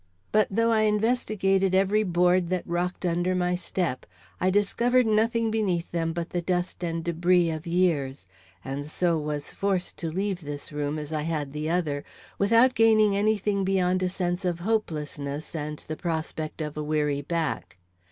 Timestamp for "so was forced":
8.89-9.97